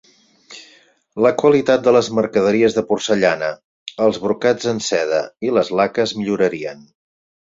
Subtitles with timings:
[1.25, 3.51] La qualitat de les mercaderies de porcellana,
[4.07, 6.83] els brocats en seda i les laques millorarien.